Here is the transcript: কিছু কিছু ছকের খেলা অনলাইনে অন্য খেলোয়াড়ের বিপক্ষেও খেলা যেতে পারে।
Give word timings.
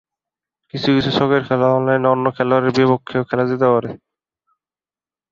কিছু 0.73 0.89
কিছু 0.95 1.09
ছকের 1.17 1.41
খেলা 1.47 1.67
অনলাইনে 1.71 2.07
অন্য 2.09 2.25
খেলোয়াড়ের 2.35 2.75
বিপক্ষেও 2.77 3.27
খেলা 3.29 3.43
যেতে 3.51 3.67
পারে। 3.73 3.89